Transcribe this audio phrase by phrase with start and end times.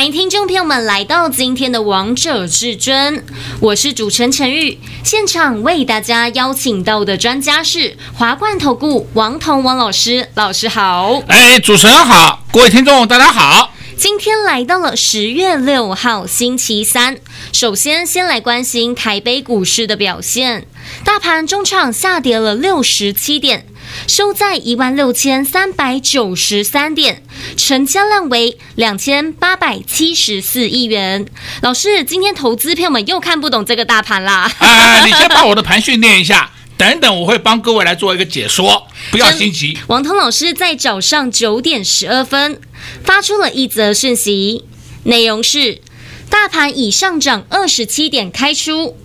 [0.00, 3.18] 欢迎听众朋友们来到今天的《王者至尊》，
[3.60, 4.78] 我是主持人陈玉。
[5.04, 11.20] 现场为大家邀请到的专家是华冠投顾王彤王老师，老师好。
[11.26, 13.74] 哎，主持人好，各位听众大家好。
[13.94, 17.18] 今天来到了十月六号星期三，
[17.52, 20.66] 首先先来关心台北股市的表现，
[21.04, 23.66] 大盘中场下跌了六十七点，
[24.06, 27.22] 收在一万六千三百九十三点，
[27.56, 31.26] 成交量为两千八百七十四亿元。
[31.62, 34.50] 老师，今天投资朋友们又看不懂这个大盘啦。
[34.58, 36.50] 啊，你先把我的盘训练一下。
[36.76, 39.76] 等等，我会帮各位来做一个解说， 不要心急。
[39.88, 42.58] 王通老师在早上九点十二分
[43.04, 44.64] 发出了一则讯息，
[45.04, 45.82] 内容是：
[46.30, 48.96] 大盘已上涨二十七点开出，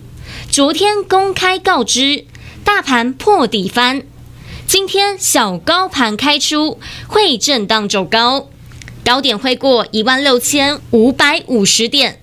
[0.50, 2.24] 昨天公开告知
[2.64, 4.04] 大盘破底翻，
[4.66, 8.48] 今天小高盘开出会震荡走高，
[9.04, 12.20] 高点会过一万六千五百五十点，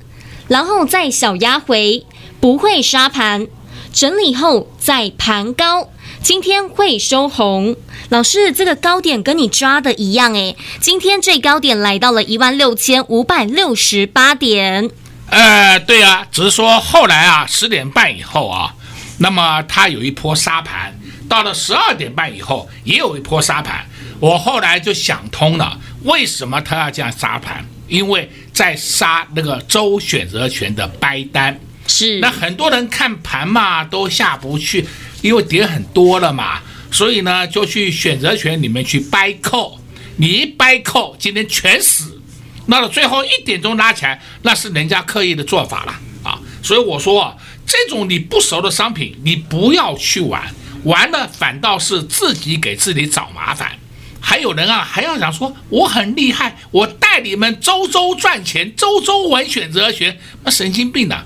[0.50, 2.06] 然后再小压回，
[2.42, 3.48] 不会杀盘。
[3.94, 5.90] 整理后再盘高，
[6.22, 7.78] 今天会收红。
[8.10, 14.90] 老师，这个高点跟你抓的一样诶，今天最高点来到了一万六千五百六十八点。
[15.30, 18.76] 呃，对啊，只是说后来啊，十点半以后啊，
[19.24, 20.94] 那么它有一波杀盘，
[21.30, 23.86] 到了十二点半以后也有一波杀盘。
[24.20, 27.66] 我后来就想通了，为什么他要这样杀盘？
[27.88, 31.58] 因为在杀那个周选择权的掰单。
[31.88, 34.86] 是，那很多人看盘嘛，都下不去，
[35.22, 36.60] 因为跌很多了嘛，
[36.92, 39.80] 所以呢，就去选择权里面去掰扣，
[40.18, 42.22] 你一掰扣，今天全死，
[42.66, 46.38] 那到最后一点钟拉起来，那是人家刻意的做法了啊。
[46.62, 50.54] 所以我说，这种你不熟的商品，你不要去玩，
[50.84, 53.80] 玩了反倒是自己给自己找麻烦。
[54.20, 61.26] 还有人啊，还要讲说我很厉害，我带你们周周赚钱，周周玩选择权，那神经病啊！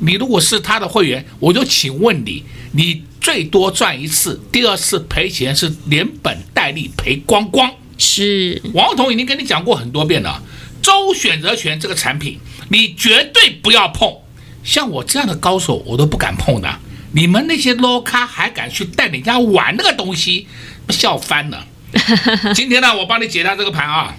[0.00, 7.70] 你如果是他的会员，我就请问你，你最多赚一次，第二次赔钱是连本带利赔光光。
[7.98, 10.40] 是王彤已经跟你讲过很多遍了，
[10.80, 12.38] 周选择权这个产品，
[12.70, 14.16] 你绝对不要碰。
[14.62, 16.78] 像我这样的高手，我都不敢碰的。
[17.12, 20.46] 你们那些 low 咖还敢去带人家玩那个东西，
[20.90, 21.66] 笑翻了。
[22.54, 24.14] 今天呢，我帮你解答这个盘啊。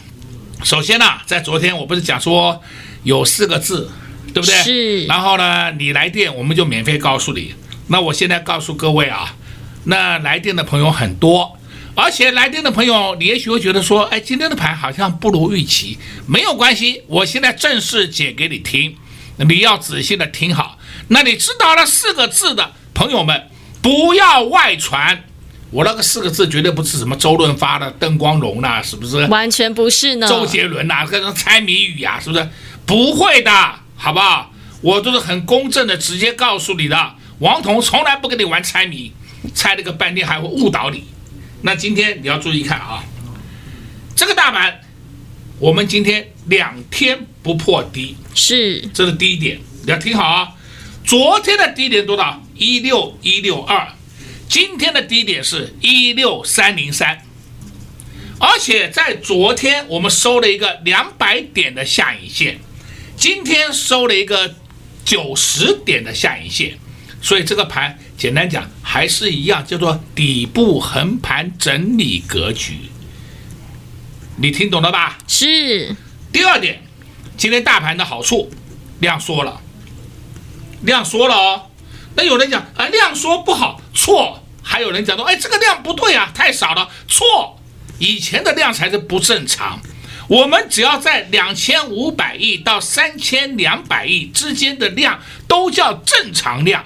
[0.63, 2.61] 首先呢，在昨天我不是讲说
[3.03, 3.91] 有四个字。
[4.31, 4.55] 对不对？
[4.57, 5.05] 是。
[5.07, 7.55] 然后呢，你来电，我们就免费告诉你。
[7.87, 9.33] 那我现在告诉各位啊，
[9.85, 11.57] 那来电的朋友很多，
[11.95, 15.97] 而且来电的朋友，你也许会觉得说，哎，今天的盘好像不如预期。
[16.27, 18.95] 没有关系，我现在正式解给你听，
[19.47, 20.77] 你要仔细的听好。
[21.09, 23.49] 那你知道了四个字的朋友们，
[23.81, 25.23] 不要外传。
[25.71, 29.25] 我那个四个字绝对不是什么周润发的邓光荣呐，是不是？
[29.27, 30.27] 完全不是呢。
[30.27, 32.49] 周杰伦呐，跟人猜谜语呀，是不是？
[32.85, 33.51] 不会的。
[33.95, 34.51] 好不好？
[34.81, 37.15] 我都是很公正的，直接告诉你的。
[37.39, 39.11] 王彤从来不跟你玩猜谜，
[39.53, 41.03] 猜了个半天还会误导你。
[41.61, 43.03] 那今天你要注意看啊，
[44.15, 44.79] 这个大盘，
[45.59, 50.53] 我们今天两天不破低，是，这是第一点，你要听好啊。
[51.03, 52.41] 昨天的低点多少？
[52.55, 53.89] 一六一六二，
[54.47, 57.21] 今天的低点是一六三零三，
[58.39, 62.59] 而且在昨天我们收了一个两百点的下影线。
[63.17, 64.55] 今天收了一个
[65.03, 66.77] 九十点的下影线，
[67.21, 72.77] 所以这个盘简单讲还是一样，叫做底部横盘整理格局。
[74.37, 75.17] 你听懂了吧？
[75.27, 75.93] 是。
[76.31, 76.81] 第二点，
[77.39, 78.51] 今天大盘的好处，
[78.99, 79.61] 量缩了，
[80.81, 81.67] 量缩了哦。
[82.15, 84.43] 那有人讲啊，量缩不好，错。
[84.61, 87.57] 还有人讲说，哎，这个量不对啊，太少了，错。
[87.97, 89.79] 以前的量才是不正常。
[90.27, 96.83] 我们只要在两千五百亿到三千两百亿之间的量都叫正常量，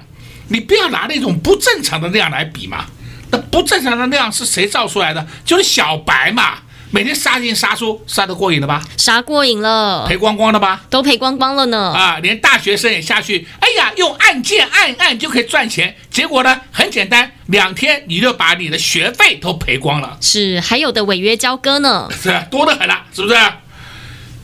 [0.49, 2.85] 你不要拿那种不正常的量来比嘛。
[3.31, 5.25] 那不正常的量是谁造出来的？
[5.43, 6.59] 就是小白嘛。
[6.95, 8.79] 每天杀进杀出，杀得过瘾了吧？
[8.97, 10.83] 杀过瘾了，赔光光了吧？
[10.91, 11.91] 都赔光光了呢。
[11.91, 15.95] 啊，连大学生也下去，哎呀，用按键按按就可以赚钱。
[16.11, 20.15] 结果呢，很简单，两天你就把你的学费都赔光了。
[20.21, 22.07] 是，还有的违约交割呢。
[22.13, 23.35] 是，多得很了，是不是？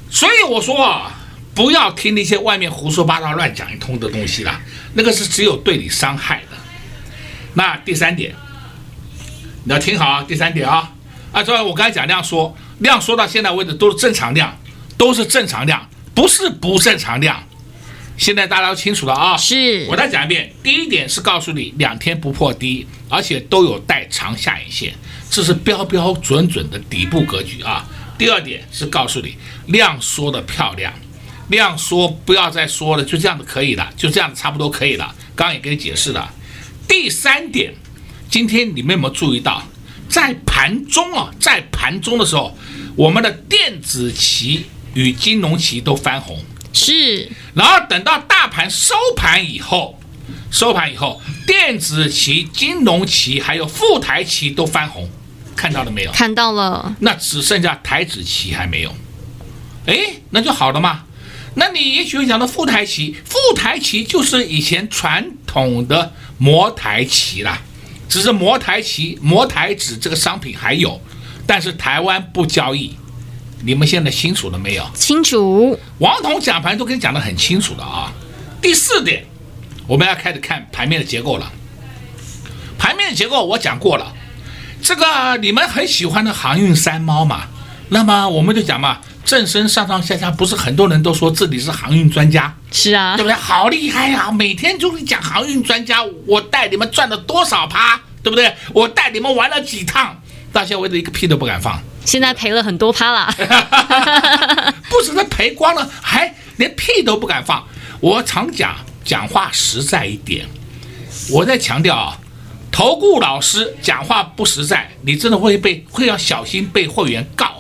[0.10, 1.12] 所以我说啊，
[1.54, 4.60] 不要听那些外面胡说八道、乱讲一通的东西啦，
[4.96, 6.58] 那个是只有对你伤害的。
[7.54, 8.34] 那第三点，
[9.66, 10.92] 你要听好啊，第三点啊，
[11.32, 14.58] 按照我刚才讲量缩，量缩到现在为止都是正常量，
[14.98, 17.44] 都是正常量，不是不正常量。
[18.18, 24.94] 现在大家都清楚了啊，是我再讲一遍，第一点是告诉你两天不破低，而且都有带长下影线，
[25.30, 27.88] 这是标标准准的底部格局啊。
[28.18, 29.38] 第二点是告诉你
[29.68, 30.92] 量缩的漂亮，
[31.48, 35.16] 量缩不要再说了，就这样子可以了，就这样子差不多可以了。
[35.34, 36.30] 刚刚也给你解释了。
[36.86, 37.74] 第三点，
[38.30, 39.64] 今天你们有没有注意到，
[40.10, 42.58] 在盘中啊，在盘中的时候，
[42.96, 44.66] 我们的电子旗
[44.96, 46.44] 与金融旗都翻红。
[46.74, 50.00] 是，然后等到大盘收盘以后，
[50.52, 55.10] 收盘以后，电子旗、金融旗还有副台旗都翻红，
[55.56, 56.12] 看到了没有？
[56.12, 56.96] 看到了。
[57.00, 58.96] 那只剩下台子棋还没有，
[59.86, 59.96] 哎，
[60.32, 61.06] 那就好了嘛。
[61.56, 67.62] 那你也许会讲到副台棋，副台棋就是以前传统的摩台棋啦，
[68.10, 71.00] 只是摩台旗、摩台纸这个商品还有，
[71.48, 72.94] 但是台湾不交易。
[73.62, 74.90] 你们现在清楚了没有？
[74.94, 75.78] 清楚。
[76.00, 78.12] 王彤讲盘都跟你讲得很清楚了啊。
[78.62, 79.26] 第四点，
[79.86, 81.52] 我们要开始看盘面的结构了。
[82.78, 84.14] 盘面的结构我讲过了，
[84.82, 87.48] 这个你们很喜欢的航运三猫嘛，
[87.90, 92.52] 那么我们就讲嘛，正身上上下下不是很多人都说自己是航运专家？
[92.72, 93.36] 是啊，对不对？
[93.36, 98.52] 好厉害呀，每天就是讲航运专家，我带你们赚了多少趴，对不对？
[98.74, 100.20] 我带你们玩了几趟，
[100.52, 101.80] 到现在为止一个屁都不敢放。
[102.06, 103.32] 现在赔了很多趴了，
[104.90, 107.64] 不止是赔光了，还连屁都不敢放。
[108.00, 110.48] 我常讲，讲话实在一点。
[111.30, 112.18] 我在强调啊，
[112.72, 117.59] 投顾老师讲话不实在，你真的会被会要小心被会员告啊。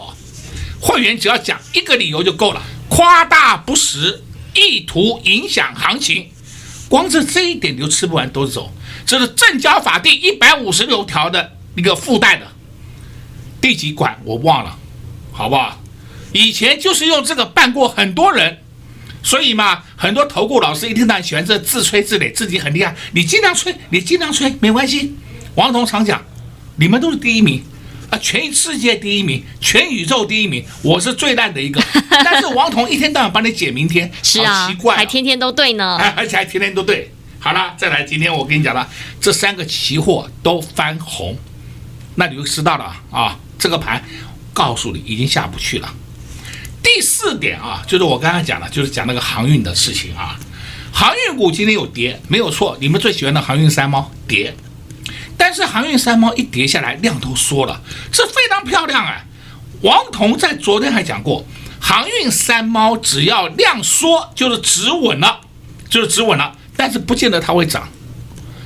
[0.79, 4.23] 会员只要讲一个理由就够了，夸大不实，
[4.53, 6.29] 意图影响行情，
[6.87, 8.73] 光是这一点你就吃不完兜着走。
[9.05, 12.47] 这是证交法第一百五十六条的一个附带的。
[13.59, 14.77] 第几管我忘了，
[15.31, 15.81] 好不好？
[16.31, 18.59] 以前就是用这个办过很多人，
[19.23, 22.95] 所以嘛，很多投顾老师一听到喜欢这自吹自擂，自己很厉害。
[23.13, 25.15] 你尽量吹，你尽量吹，没关系。
[25.55, 26.23] 王彤常讲，
[26.77, 27.63] 你们都是第一名
[28.09, 31.81] 啊，全世界第一名，全宇宙第一名，我是最烂的一个。
[32.09, 37.11] 但是王彤一天到晚帮你解明天，是啊，奇怪，还天天都对呢，而且还天天都对。
[37.39, 38.87] 好了，再来，今天我跟你讲了，
[39.21, 41.37] 这三个期货都翻红，
[42.15, 43.39] 那你就知道了啊。
[43.57, 44.03] 这个盘，
[44.53, 45.93] 告诉你已经下不去了。
[46.81, 50.37] 第四点啊，就是我刚刚讲的，就是讲那个航运的事情啊。
[50.91, 52.75] 航运股今天有跌，没有错。
[52.81, 54.53] 你们最喜欢的航运三猫跌，
[55.39, 57.81] 但是航运三猫一跌下来，量都缩了，
[58.11, 59.23] 这非常漂亮啊。
[59.81, 61.43] 王彤在昨天还讲过，
[61.79, 65.39] 航运三猫只要量缩，就是止稳了，
[65.89, 67.87] 就是止稳了，但是不见得它会涨，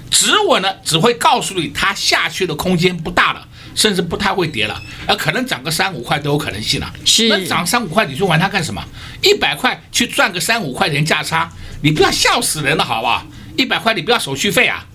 [0.09, 3.47] 止稳了只会告诉你它下去的空间不大了。
[3.75, 6.93] 甚至不太会跌了，呃，可能涨个三五块都有可能性了。
[7.05, 8.79] 是，那涨三五块，你去玩它干什么？
[9.23, 13.25] 一百块去赚个三五块钱价差，你不要笑死人了，好不好？
[13.57, 14.85] 一百块你不要手续费啊！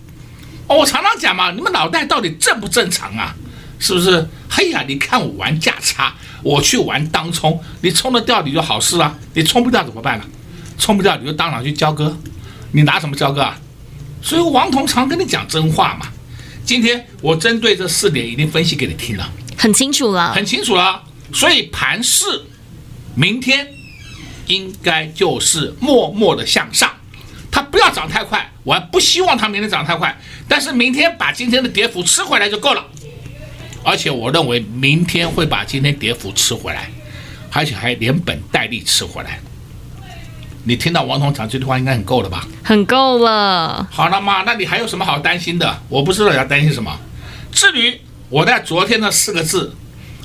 [0.69, 3.35] 哦，我常常讲嘛，你们脑袋到底正不正常啊？
[3.81, 4.29] 是不是？
[4.51, 10.25] 嘿呀，你看我玩价差，我去玩当冲，你冲得掉你就好事了，你冲不掉怎么办呢？
[10.79, 12.17] 冲不掉你就当场去交割，
[12.73, 13.59] 你拿什么交割啊？
[14.21, 16.09] 所以王彤常跟你讲真话嘛。
[16.65, 21.03] 今天我针对这四点已经分析给你听了，很清楚了，很清楚了。
[21.33, 22.25] 所以盘势
[23.15, 23.67] 明天
[24.47, 26.91] 应该就是默默的向上，
[27.59, 32.85] 它不要涨太快，我还不希望它明天涨太快，但是明天把今天的跌幅吃回来就够了。
[33.83, 36.89] 而且我认为明天会把今天跌幅吃回来，
[37.51, 39.41] 而且还连本带利吃回来。
[40.63, 42.47] 你听到王彤讲这句话应该很够了吧？
[42.63, 43.89] 很够了。
[43.91, 45.83] 好了嘛，那你还有什么好担心的？
[45.89, 46.97] 我不知道要担心什么。
[47.51, 49.75] 至于我在昨天的四个字，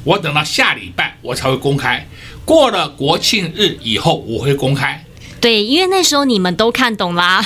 [0.04, 2.06] 我等到下礼拜我才会公开。
[2.46, 5.04] 过了国庆日以后我会公开。
[5.44, 7.44] 对，因为那时候你们都看懂啦，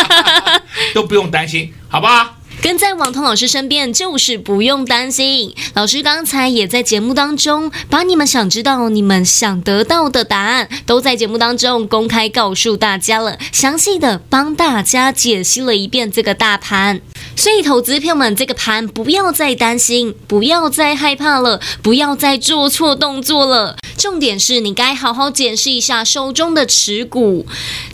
[0.92, 2.36] 都不用担心，好不好？
[2.60, 5.54] 跟在王彤老师身边，就是不用担心。
[5.72, 17.00] 老师刚才也在节目当中，把你们想知道、你们想得到的答案，都在节目当中公开告诉大家了，详细的帮大家解析了一遍这个大盘。
[17.34, 23.78] 所以，投资票们，这个盘不要再担心，不要再害怕了，不要再做错动作了。
[24.00, 27.44] 重点是你该好好检视一下手中的持股。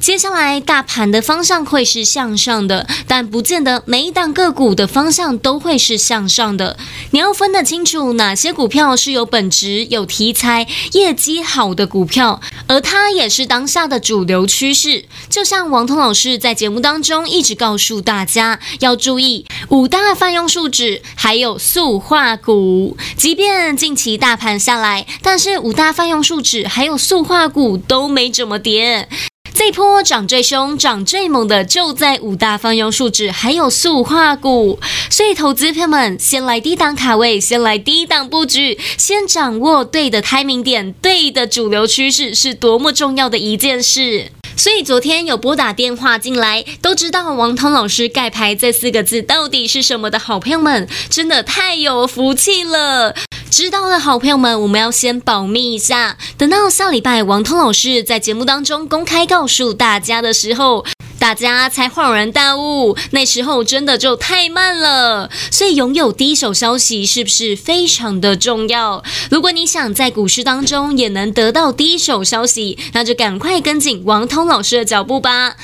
[0.00, 6.76] 接下来大盘的方向会是向上的，但不见得每一档个股的方向都会是向上的。
[7.10, 15.06] 你要分得清楚哪些股票是有本质、有题材、业绩好的股票，而它也是当下的主流趋势。
[15.28, 22.96] 就像王通老师在节目当中一直告诉大家要注意五大泛用树脂，还有塑化股。
[23.16, 29.08] 即便近期大盘下来，但是五大泛用树脂还有塑化股都没怎么跌。
[29.54, 44.30] 这波涨最凶、涨最猛的就在五大泛用树脂还有塑化股，所以投资朋友们先来低档卡位，先来低档布局，先掌握对的 timing 点，对的主流趋势是多么重要的一件事。
[44.54, 53.14] 所以昨天有拨打电话进来，都知道王彤老师盖牌这四个字到底是什么的好朋友们，真的太有福气了。
[53.56, 60.84] 知道的好朋友们，我们要先保密一下，等到下礼拜王通老师在节目当中公开告诉大家的时候。
[61.18, 65.30] 大家才恍然大悟，那时候真的就太慢了。
[65.50, 69.02] 所以拥有第一手消息是不是非常的重要？
[69.30, 75.56] 如果你想在股市当中也能得到第一手消息，那就赶快跟紧王通老师的脚步吧。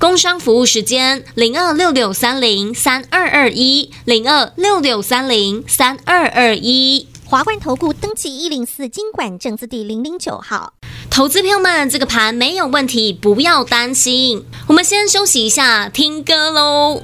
[0.00, 7.06] 工商服务时间：零二六六三零三二二一，零二六六三零三二二一。
[7.28, 10.74] 华冠投顾登记一零四经管证字第零零九号，
[11.10, 14.44] 投资朋友们，这个盘没有问题，不要担心。
[14.68, 17.02] 我们先休息一下，听歌喽。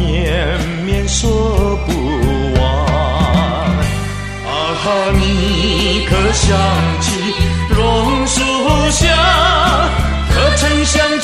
[0.00, 1.92] 绵绵说不
[2.60, 2.62] 完。
[4.46, 4.50] 啊
[4.82, 6.56] 哈你可想
[7.00, 7.34] 起
[7.70, 8.42] 榕树
[8.90, 9.06] 下
[10.30, 11.17] 可曾想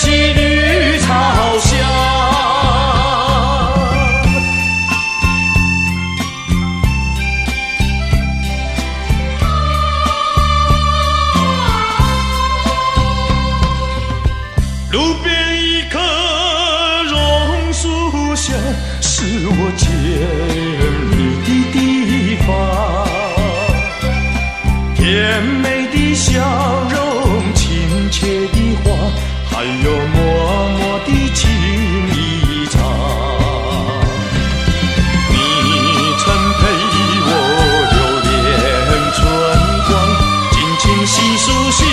[41.24, 41.86] 一数心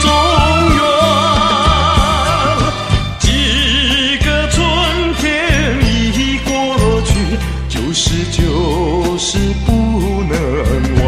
[0.00, 0.10] 中
[0.76, 0.82] 愿
[3.18, 4.60] 几个春
[5.14, 5.24] 天
[5.82, 6.50] 已过
[7.02, 7.12] 去
[8.30, 9.72] 就是不
[10.24, 10.34] 能
[11.02, 11.04] 忘。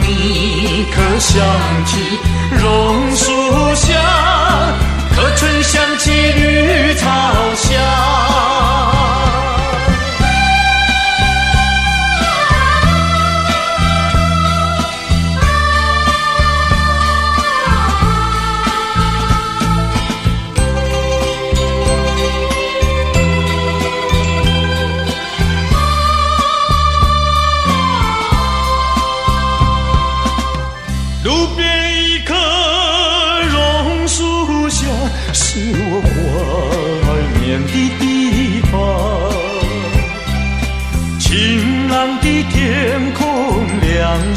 [0.00, 1.36] 你可想
[1.84, 1.90] 起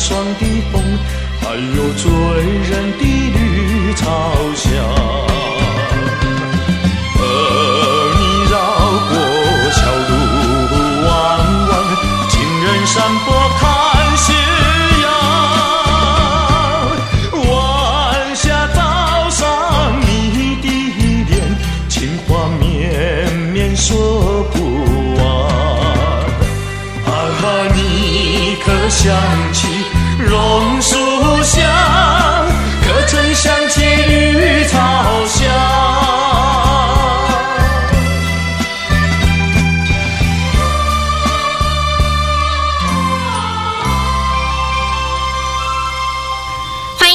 [0.03, 0.81] 爽的风，
[1.41, 4.70] 还有醉人的绿草香。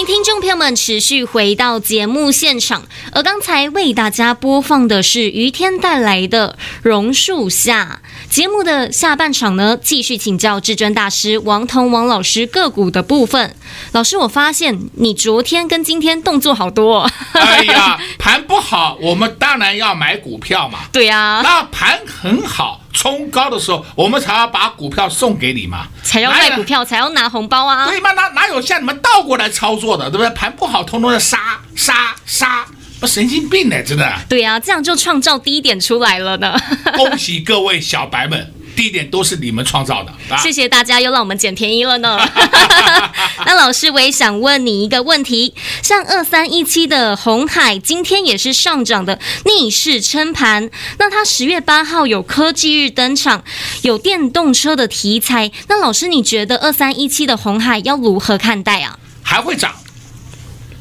[0.04, 8.00] 听众朋友们，持续回到节目现场，而刚才为大家播放的是于天带来的《榕树下》。
[8.28, 13.56] 节目的下半场呢，继续请教至尊大师王彤王老师个股的部分。
[13.92, 17.11] 老师，我发现你昨天跟今天动作好多哦。
[17.33, 20.80] 哎呀， 盘不好，我们当然要买股票嘛。
[20.92, 22.80] 对呀，那盘很好。
[22.92, 27.87] 冲高的时候，我们才要把股票送给你嘛，才要卖股票，才要拿红包啊！
[27.87, 28.12] 对嘛？
[28.12, 30.30] 哪哪有像你们倒过来操作的，对不对？
[30.30, 32.64] 盘不好，通通的杀杀杀，
[33.06, 33.80] 不神经病呢？
[33.84, 34.12] 真的。
[34.28, 36.58] 对啊，这样就创造低点出来了呢。
[36.96, 38.52] 恭喜各位小白们。
[38.75, 42.18] 低点都是你们创造的，谢谢大家又让我们捡便宜了呢。
[43.46, 53.42] 那老师，我也想问你一个问题，像二三一七的红海今天也是上涨的逆势撑盘，那它十月八号有科技日登场，
[53.80, 58.98] 有电动车的题材，那老师你觉得二三一七的红海要如何看待啊？
[59.22, 59.75] 还会涨，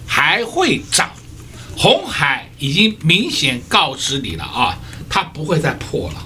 [0.06, 1.10] 还会涨，
[1.78, 4.78] 鸿海已经明显告知你了啊，
[5.10, 6.26] 它不会再破了。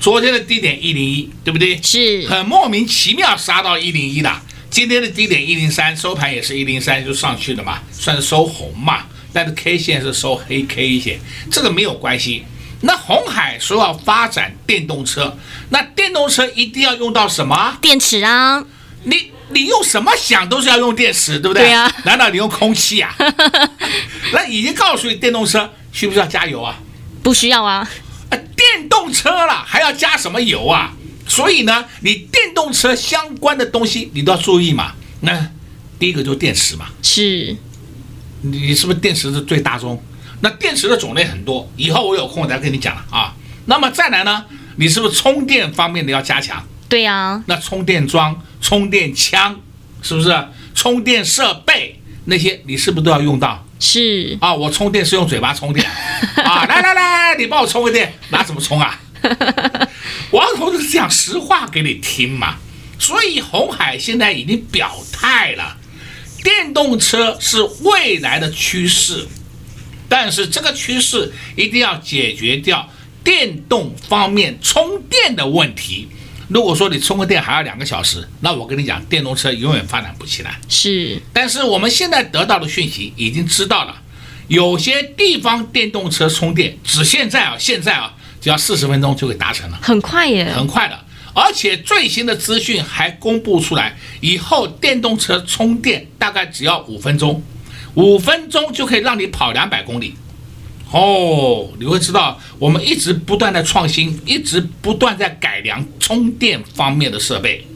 [0.00, 1.80] 昨天的低点一零一，对不对？
[1.82, 4.32] 是很莫名其妙杀到一零一的。
[4.70, 9.04] 今天的低点一零三，收盘也是一零三就上去了嘛，算是收红嘛。
[9.32, 11.18] 但是 K 线是收黑 K 线，
[11.50, 12.44] 这个没有关系。
[12.80, 15.36] 那红海说要发展电动车，
[15.70, 17.76] 那电动车一定要用到什么？
[17.82, 18.64] 电池啊！
[19.04, 21.64] 你你用什么想都是要用电池，对不对？
[21.64, 21.90] 对啊。
[22.04, 23.14] 难道你用空气啊？
[24.32, 26.78] 那已经告诉你，电动车需不需要加油啊？
[27.22, 27.88] 不需要啊。
[28.30, 30.92] 啊电动车了还要加什么油啊？
[31.26, 34.92] 所以呢，你电动车相关的东西你都要注意嘛。
[35.20, 35.48] 那
[35.98, 37.56] 第一个就是电池嘛，是，
[38.42, 40.02] 你是不是电池是最大宗？
[40.40, 43.34] 那电池的种类很多，以后我有空再跟你讲了啊。
[43.66, 44.44] 那么再来呢，
[44.76, 46.64] 你是不是充电方面的要加强？
[46.88, 47.42] 对呀。
[47.46, 49.60] 那充电桩、充电枪，
[50.02, 50.34] 是不是？
[50.74, 53.66] 充电设备那些你是不是都要用到？
[53.80, 55.84] 是啊，我充电是用嘴巴充电
[56.36, 56.64] 啊！
[56.70, 59.00] 来来来，你帮我充个电，拿什么充啊？
[60.30, 62.56] 王彤就是讲实话给你听嘛。
[62.98, 65.76] 所以红海现在已经表态了，
[66.42, 69.26] 电动车是未来的趋势，
[70.08, 72.88] 但是这个趋势一定要解决掉
[73.22, 76.08] 电动方面充电的问题。
[76.48, 80.58] 如果说你充个电还要两个小时，那我跟你讲，电动车永远发展不起来。
[80.68, 83.94] 是，但是我们现在得到的讯息已经知道了，
[84.48, 90.98] 有些地方电动车充电只现在啊，现在啊，只要四十分钟就给达成了，很快耶，很快的。
[91.34, 97.42] 而且最新的资讯还公布出来，以后电动车充电大概只要五分钟，
[97.94, 100.14] 五分钟就可以让你跑两百公里。
[100.90, 107.66] 哦，你会知道，我们一直不断的创新，一直不断在改良充电方面的设备，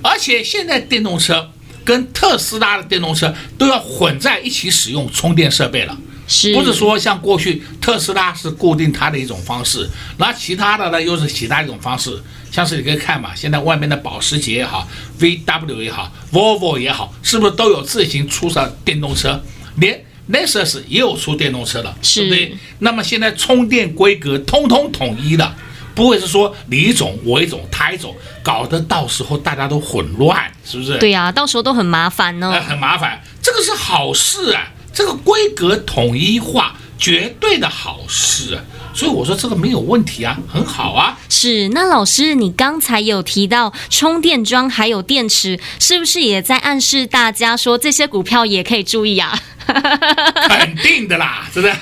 [0.00, 1.50] 而且现在电动车
[1.84, 5.98] 跟特斯拉的电动车都要混在一起使用充电设备了，
[6.28, 12.22] 是不是说像过去特斯拉是固定它的一种方式，那其他的呢又是其他一种方式，
[12.52, 14.86] 像是你可以看嘛，现在外面的保时捷也好
[15.18, 19.42] ，VW 也好，Volvo 也好，是不是都有自行出的电动车，
[19.74, 20.04] 连。
[20.30, 22.58] Lexus 也有出电动车的，是对不对？
[22.78, 25.54] 那么现在充电规格通通统一了，
[25.94, 30.96] 不会是说你一种我一种他一种，搞得到时候大家都混乱，是不是？
[30.98, 32.60] 对呀、啊，到时候都很麻烦呢、哦。
[32.66, 38.62] 很麻烦，这个是好事啊，这个规格统一化绝对的好事啊。
[38.94, 41.18] 所以我说这个没有问题啊，很好啊。
[41.28, 49.36] 是，那老师，你刚才有提到充电桩还有电池，是不是也在暗示大家说这些股票也可以注意啊？
[49.66, 51.74] 肯定的啦， 是不是？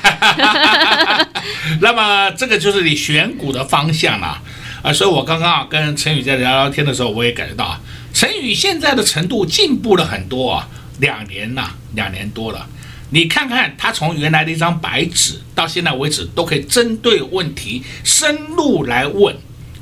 [1.83, 4.41] 那么这个就是你选股的方向啦
[4.83, 4.93] 啊。
[4.93, 7.81] 所以我刚刚啊跟陈宇在聊聊天的时候，我也感觉到啊
[8.15, 10.69] 陈宇现在的程度进步了很多啊，
[11.01, 12.65] 两年了，两年多了。
[13.11, 19.37] 你看看他从原来的一张白纸到现在为止，都可以针对问题深入来问，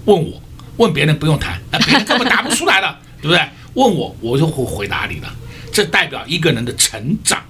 [0.06, 0.42] 问我，
[0.78, 3.40] 问别人不用谈，那别人根本答不出来了，对不对？
[3.74, 5.32] 问我，我就会回答你了。
[5.72, 7.42] 这代表一个人的成长。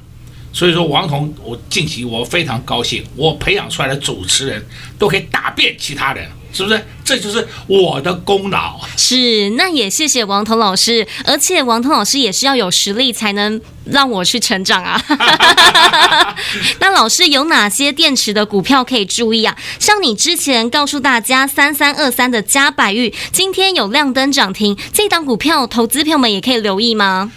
[0.52, 4.64] 所以说，王彤，我近期我非常高兴，我培养出来的主持人
[4.98, 6.28] 都可以打遍其他人。
[6.50, 6.82] 是不是？
[7.04, 8.80] 这就是我的功劳。
[8.96, 14.98] 是，那也谢谢王彤老师，而且王彤老师也是要有实力才能让我去成长啊。
[16.80, 19.54] 那老师有哪些电池的股票可以注意啊？
[19.78, 27.30] 像你之前告诉大家三三二三的嘉百玉，今天有亮灯涨停，这档股票投资朋友们也可以留意吗？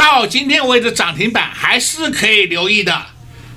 [0.00, 3.04] 到今天为止涨停板还是可以留意的。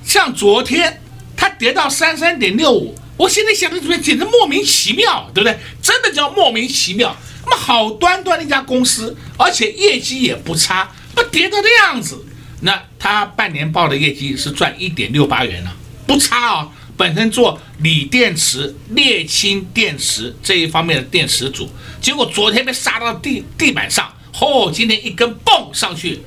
[0.03, 1.01] 像昨天
[1.37, 5.57] 它跌到三三点六五，我现在想的这边简直莫名其妙，对不对？
[5.81, 7.15] 真的叫莫名其妙。
[7.45, 12.25] 那么好端端的一家公司，而且业绩也不差，不跌到这样子，
[12.59, 15.71] 那它半年报的业绩是赚一点六八元呢，
[16.05, 16.69] 不差哦。
[16.97, 21.69] 本身做锂电池、镍氢电池这一方面的电池组，
[22.01, 26.21] 结果昨天被杀到地地板上，哦，今天一根蹦上去，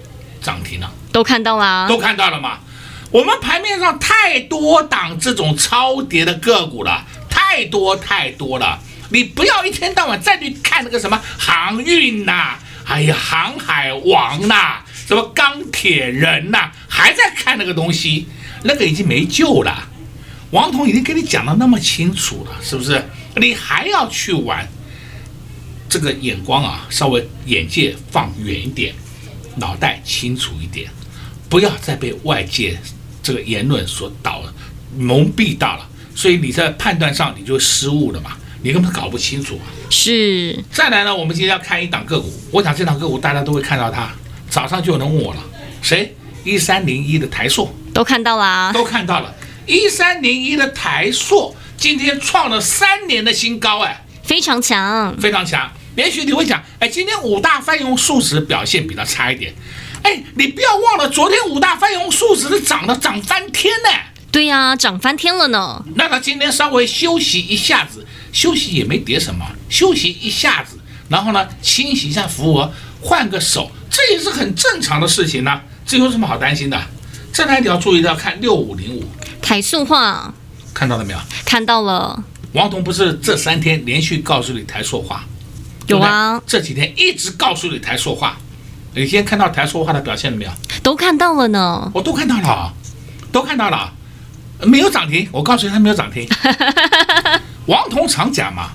[0.47, 2.61] 涨停了，都看到了，都看到了吗？
[3.11, 8.79] 我们盘面上太多档这种超跌的个股了，太多太多了。
[9.11, 18.29] 你不要一天到晚再去看那个什么航运呐、啊，哎呀，航海王呐、啊，什么钢铁人呐、啊，还在看那个东西，
[18.63, 19.89] 那个已经没救了。
[20.53, 23.05] 王彤已经跟你讲的那么清楚了，是不是？
[23.35, 24.69] 你还要去玩？
[25.89, 28.93] 这个眼光啊，稍微眼界放远一点，
[29.57, 30.91] 脑袋清楚一点，
[31.49, 32.79] 不要再被外界
[33.23, 34.43] 这个言论所导
[34.97, 39.67] 蒙蔽到了，所以你在判断上你就失误了嘛，你根本搞不清楚啊。
[39.91, 40.65] 是。
[40.71, 44.09] 再来呢，我们今天要看一档个股，我想这档个股大家都会看到它，
[44.49, 45.41] 早上就有人问我了，
[45.83, 46.15] 谁？
[46.45, 49.35] 一三零一的台塑，都看到了啊，都看到了。
[49.67, 55.69] 一三零一的台塑今天创了三年的新高，哎，非常强，非常强。
[55.97, 59.53] 也许你会讲，哎，今天五大泛用数值表现比较差一点，
[60.03, 63.89] 哎，你不要忘了，昨天五大泛用数值是涨的涨翻天呢。
[64.31, 65.83] 对呀，涨翻天了呢。
[65.95, 70.79] 那他今天稍微休息一下子，休息也没跌什么，休息一下子，
[71.09, 75.61] 然后呢，清洗一下浮额，换个手，这也是很正常的事情呢。
[75.87, 76.79] 这有什么好担心的？
[77.33, 79.05] 这台你要注意要看六五零五。
[79.41, 80.35] 台塑化，
[80.75, 81.19] 看到了没有？
[81.47, 82.23] 看到了。
[82.53, 85.25] 王彤不是这三天连续告诉你台塑化，
[85.87, 86.41] 有啊。
[86.47, 88.37] 这几天一直告诉你台塑化，
[88.95, 90.51] 你今天看到台塑化的表现了没有？
[90.83, 91.91] 都看到了呢。
[91.95, 92.73] 我都看到了，
[93.33, 93.93] 都看到了，
[94.63, 95.29] 没有涨停。
[95.33, 96.29] 我告诉你，它没有涨停。
[97.67, 98.71] 王彤常讲嘛，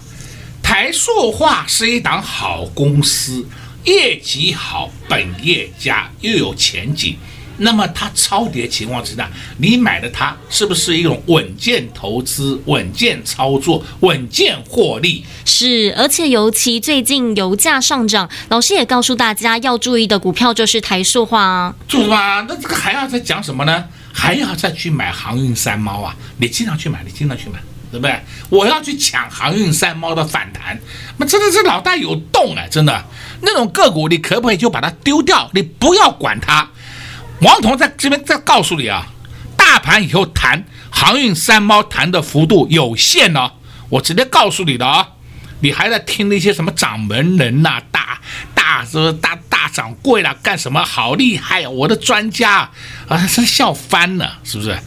[0.61, 3.47] 台塑化是一档好公司，
[3.85, 7.17] 业绩好，本业佳，又有前景。
[7.63, 15.23] 那么它超跌情况之下，你买的它是不是一种稳健投资、稳健操作、稳健获利？
[15.45, 21.75] 是，而且尤其最近油价上涨，老师也告诉大家要注意的股票就是台塑化啊。
[21.87, 22.45] 注意吗？
[22.49, 23.85] 那这个还要再讲什么呢？
[24.11, 26.15] 还要再去买航运三猫啊？
[26.37, 27.59] 你经常去买，你经常去买，
[27.91, 28.19] 对不对？
[28.49, 30.79] 我要去抢航运三猫的反弹，
[31.17, 32.65] 那真的是脑袋有洞啊！
[32.71, 33.05] 真的，
[33.41, 35.47] 那种个股你可不可以就把它丢掉？
[35.53, 36.67] 你不要管它。
[37.41, 39.07] 王彤在这边再告诉你啊，
[39.57, 43.51] 大盘以后谈航运三猫谈的幅度有限呢、哦，
[43.89, 45.07] 我直接告诉你的啊，
[45.61, 48.19] 你还在听那些什么掌门人呐、啊、大
[48.53, 51.69] 大什么大大掌柜啦，干什么好厉害呀？
[51.69, 52.69] 我的专家
[53.07, 54.77] 啊，是笑翻了，是不是？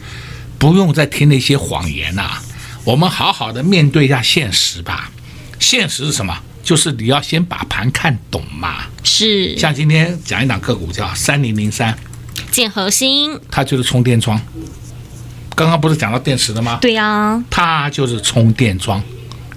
[0.57, 2.43] 不用再听那些谎言呐、啊，
[2.85, 5.11] 我们好好的面对一下现实吧。
[5.59, 6.37] 现实是什么？
[6.63, 8.85] 就是你要先把盘看懂嘛。
[9.03, 9.57] 是。
[9.57, 11.97] 像今天讲一档个股叫三零零三。
[12.55, 14.39] 建核心，它就是充电桩。
[15.53, 16.77] 刚刚不是讲到电池的吗？
[16.79, 19.03] 对呀、啊，它就是充电桩，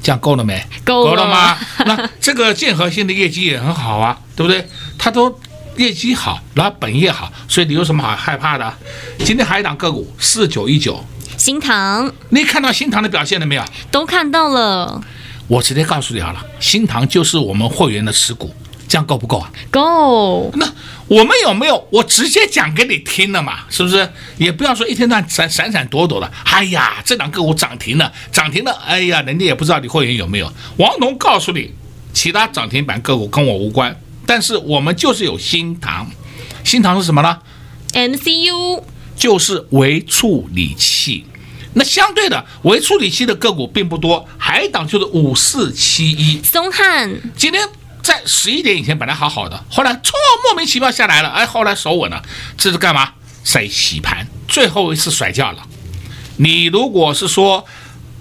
[0.03, 0.61] 这样够了没？
[0.83, 1.57] 够了，够了吗？
[1.87, 4.67] 那这个建和兴的业绩也很好啊，对不对？
[4.99, 5.33] 它都
[5.77, 8.75] 业绩好，然后本业好，所以你有什么好害怕的？
[9.21, 11.01] 今天还有一档个股四九一九，
[11.37, 13.63] 新塘，你看到新塘的表现了没有？
[13.93, 15.01] 都看到了。
[15.47, 18.53] 我直接告诉你好了，新塘就是我们会员的持股。
[18.89, 19.53] 这样够不够啊？
[19.71, 20.51] 够。
[20.55, 20.67] 那
[21.07, 21.87] 我们有没有？
[21.91, 24.11] 我直接讲给你听了嘛，是不是？
[24.39, 26.31] 也不要说一天到晚闪闪闪躲躲的。
[26.45, 28.73] 哎呀，这两个股涨停了，涨停了。
[28.85, 30.53] 哎呀，人家也不知道你会员有没有。
[30.79, 31.73] 王彤告诉你，
[32.13, 36.11] 其他涨停板个股跟我无关，但是我们就是有新塘。
[36.65, 37.39] 新塘是什么呢
[37.93, 38.83] ？MCU
[39.17, 41.25] 就是微处理器。
[41.75, 47.11] 那相对的，微处理器的个股并不多，海港就是五四七一松汉。
[47.37, 47.67] 今天。
[48.09, 52.23] 在十一点以前本来好好的，后来错莫名其妙下来了，哎，后来守稳了，
[52.57, 53.13] 这是干嘛？
[53.45, 55.59] 在洗盘，最后一次甩价了。
[56.39, 57.63] 你如果是说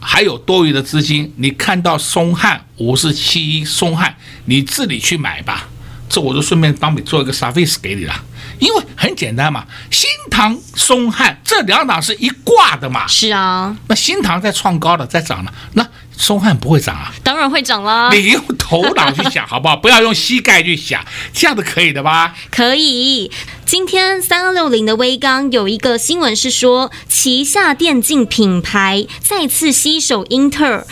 [0.01, 5.69] 还有多余的资金，你看到松汉五四七一松汉，你自己去买吧。
[6.09, 8.13] 这我就顺便帮你做一个 service 给你了，
[8.59, 13.07] 因为很简单嘛，新塘松汉这两档是一挂的嘛。
[13.07, 15.86] 是啊，那新塘在创高了，在涨了，那
[16.17, 17.13] 松汉不会涨啊？
[17.23, 18.09] 当然会涨了。
[18.11, 19.77] 你用头脑去想好不好？
[19.77, 22.35] 不要用膝盖去想，这样子可以的吧？
[22.51, 23.31] 可以。
[23.65, 30.87] 今天三二六零的微刚有一个新闻是说，旗下电竞品牌再次携手英特尔。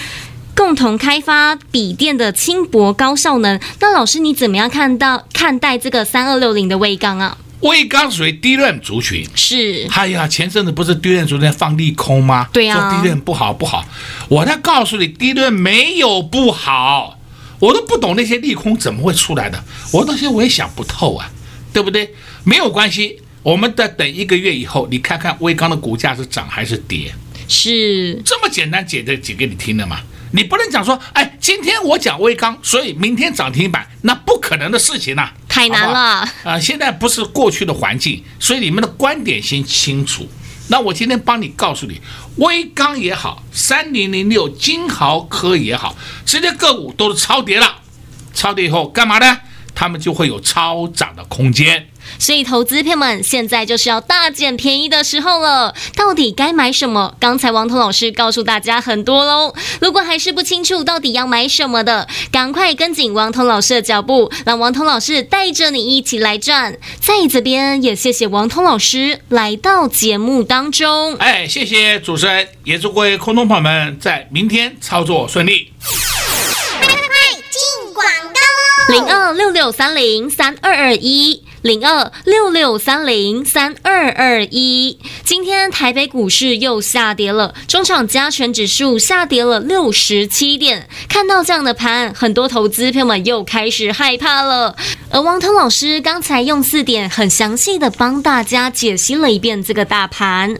[0.56, 7.38] 共同开发笔电的轻薄高效能，那老师你怎么样看到看待这个三二六零的微刚啊？
[7.62, 9.88] 威刚属于低润族群，是。
[9.92, 12.50] 哎呀，前阵子不是低润族群放利空吗？
[12.52, 13.86] 对呀、啊，说低润不好不好。
[14.28, 17.20] 我在告诉你，低润没有不好，
[17.60, 19.64] 我都不懂那些利空怎么会出来的，
[19.94, 21.32] 我到现在我也想不透啊，
[21.74, 22.14] 对不对？
[22.44, 27.14] 没有关系，我们再等一个月以后，你看看威刚的股价是涨还是跌？
[27.48, 30.00] 是这么简单解的解给你听的吗？
[30.36, 36.60] 你不能讲说，哎，今天我讲微钢，所以明天涨停板，那不可能的事情呐、啊，太难了啊、呃！
[36.60, 40.28] 现在不是过去的环境，所以你们的观点先清楚。
[40.68, 42.02] 那我今天帮你告诉你，
[42.36, 45.96] 威刚也好，三零零六金豪科也好，
[46.26, 47.78] 这些个股都是超跌了，
[48.34, 49.40] 超跌以后干嘛呢？
[49.74, 51.88] 他们就会有超涨的空间。
[52.20, 55.74] 所以，投资朋友们，现在就是要大捡便宜的时候了。
[55.96, 57.16] 到底该买什么？
[57.20, 59.54] 刚才王彤老师告诉大家很多喽。
[59.80, 66.78] 如果还是不清楚到底要买什么的，赶快跟紧王彤老师的脚步，让王彤老师带着你一起来赚。
[67.00, 71.16] 在这边也谢谢王彤老师来到节目当中。
[71.16, 75.72] 哎，谢谢主持人，也祝各位空中朋友们在明天操作顺利。
[76.82, 79.06] 快快快，进广告喽！
[79.08, 81.45] 零二六六三零三二二一。
[81.66, 90.88] 零二六六三零三二二一，今天台北股市又下跌了，中场加权指数下跌了六十七点。
[91.10, 94.76] 看到这样的盘，很多投资朋友们又开始害怕了。
[95.10, 100.56] 而王腾老师刚才用四点很详细的帮大家解析了一遍这个大盘。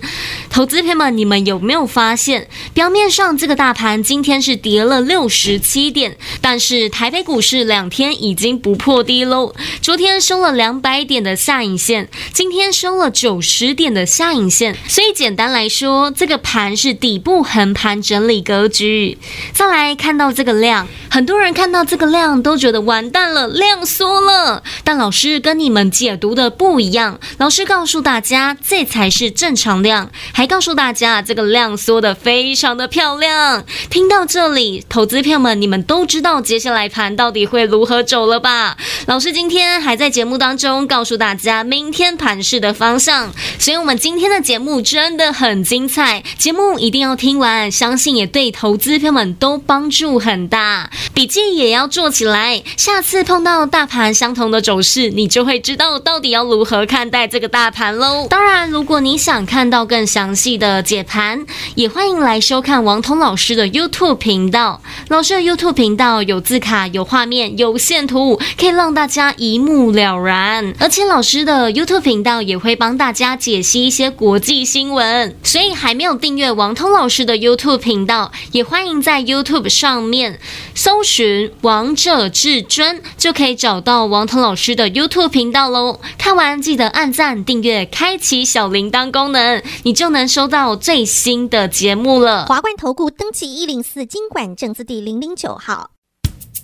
[0.50, 10.95] 投资朋友们，你们有没有发现，表面上这个大盘今天是跌了六十七点，但是台北股市两天已经不破低喽，昨天收了两百。
[11.04, 19.18] 点的下影线，今天收了九十点的下影线，所以简单来说，这个盘是底部横盘整理格局。
[19.54, 24.64] 再来看到这个量，很多人看到这个量都觉得完蛋了，量缩了。
[24.84, 33.66] 但老师跟你们解读的不一样，老师告诉大家这才是正常量，还告诉大家这个量缩的非常的漂亮。
[33.90, 38.78] 听到这里，投资票们，你们都知道接下来盘到底会如何走了吧？
[39.08, 40.75] 老师今天还在节目当中。
[40.88, 52.64] 告诉大家明天盘市的方向，所以我们今天的节目真的很精彩，节目一定要听完，相信也对投资朋友们都帮助很大，笔记也要做起来。
[52.76, 58.28] 下次碰到大盘相同的走势，你就会知道到底要如何看待这个大盘喽。
[58.30, 64.82] 当然，如果你想看到更详细的解盘，也欢迎来收看王彤老师的 YouTube 频道。
[65.10, 70.65] 老师的 YouTube 频道有字卡、有画面、有线图，可以让大家一目了然。
[70.80, 80.40] 而且老师的 YouTube 频道也会帮大家解析一些国际新闻，所以还没有订阅王通老师的 YouTube 频道，也欢迎在 YouTube 上面
[80.74, 86.00] 搜寻“王者至尊”，就可以找到王通老师的 YouTube 频道喽。
[86.18, 92.46] 看完记得按赞、订阅、开启小铃铛功能，你就能收到最新的节目了。
[92.46, 95.95] 华冠投顾登记一零四金管证字第零零九号。